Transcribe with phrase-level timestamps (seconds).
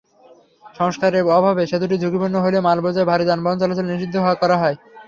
[0.75, 4.75] সংস্কারের অভাবে সেতুটি ঝুঁকিপূর্ণ হলে মালবোঝাই ভারী যানবাহন চলাচল নিষিদ্ধ করা হয়।